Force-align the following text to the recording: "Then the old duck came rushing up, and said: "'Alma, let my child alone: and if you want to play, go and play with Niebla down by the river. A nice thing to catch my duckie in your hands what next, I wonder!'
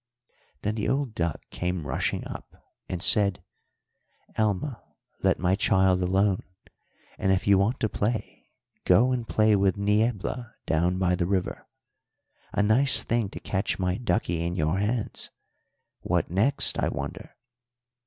"Then 0.63 0.73
the 0.73 0.89
old 0.89 1.13
duck 1.13 1.39
came 1.51 1.85
rushing 1.85 2.25
up, 2.27 2.65
and 2.89 3.03
said: 3.03 3.43
"'Alma, 4.35 4.81
let 5.21 5.37
my 5.37 5.53
child 5.53 6.01
alone: 6.01 6.41
and 7.19 7.31
if 7.31 7.45
you 7.45 7.59
want 7.59 7.79
to 7.81 7.87
play, 7.87 8.47
go 8.83 9.11
and 9.11 9.27
play 9.27 9.55
with 9.55 9.77
Niebla 9.77 10.55
down 10.65 10.97
by 10.97 11.13
the 11.13 11.27
river. 11.27 11.67
A 12.51 12.63
nice 12.63 13.03
thing 13.03 13.29
to 13.29 13.39
catch 13.39 13.77
my 13.77 13.97
duckie 13.97 14.41
in 14.43 14.55
your 14.55 14.79
hands 14.79 15.29
what 15.99 16.31
next, 16.31 16.79
I 16.79 16.87
wonder!' 16.89 17.35